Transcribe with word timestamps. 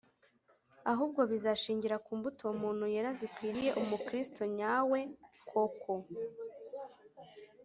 ahubwo 0.91 1.21
bizashingira 1.31 1.95
ku 2.05 2.11
mbuto 2.17 2.41
uwo 2.45 2.53
muntu 2.61 2.83
yera 2.93 3.11
zikwiriye 3.19 3.71
umukiristu 3.81 4.41
nyawe 4.57 4.99
koko 5.49 5.93